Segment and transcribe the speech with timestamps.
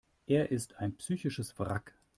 [0.25, 1.93] Er ist ein psychisches Wrack.